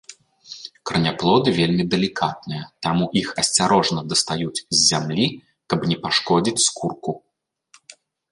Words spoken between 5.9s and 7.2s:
не пашкодзіць скурку.